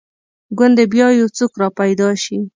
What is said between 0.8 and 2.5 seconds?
بیا یو څوک را پیدا شي.